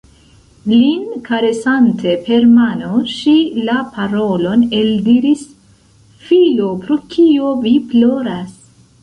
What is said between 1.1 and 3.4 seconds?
karesante per mano, ŝi